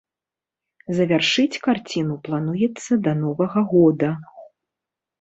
Завяршыць 0.99 1.59
карціну 1.69 2.17
плануецца 2.31 2.93
да 3.07 3.17
новага 3.23 3.59
года. 3.79 4.09